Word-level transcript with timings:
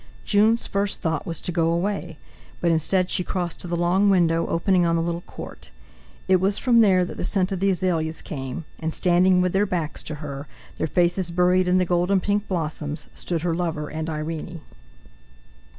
Jun's 0.25 0.65
first 0.65 1.01
thought 1.01 1.27
was 1.27 1.39
to 1.41 1.51
go 1.51 1.69
away, 1.71 2.17
but 2.59 2.71
instead 2.71 3.11
she 3.11 3.23
crossed 3.23 3.59
to 3.59 3.67
the 3.67 3.75
long 3.77 4.09
window 4.09 4.47
opening 4.47 4.83
on 4.83 4.95
the 4.95 5.01
little 5.03 5.21
court. 5.21 5.69
It 6.27 6.37
was 6.37 6.57
from 6.57 6.79
there 6.79 7.05
that 7.05 7.17
the 7.17 7.23
scent 7.23 7.51
of 7.51 7.59
the 7.59 7.69
azaleas 7.69 8.23
came, 8.23 8.65
and, 8.79 8.95
standing 8.95 9.41
with 9.41 9.53
their 9.53 9.67
backs 9.67 10.01
to 10.09 10.15
her, 10.15 10.47
their 10.77 10.87
faces 10.87 11.29
buried 11.29 11.67
in 11.67 11.77
the 11.77 11.85
golden 11.85 12.19
pink 12.19 12.47
blossoms, 12.47 13.09
stood 13.13 13.43
her 13.43 13.53
lover 13.53 13.89
and 13.91 14.09
Irene. 14.09 14.61